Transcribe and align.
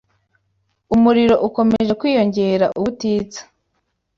umuriro 0.95 1.35
ukomeje 1.47 1.91
kwiyongera 1.99 2.65
ubutitsa 2.79 3.41